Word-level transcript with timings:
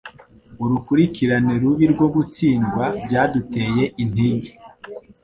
Urukurikirane 0.63 1.53
rubi 1.61 1.85
rwo 1.93 2.07
gutsindwa 2.15 2.83
byaduteye 3.05 3.83
intege. 4.03 4.49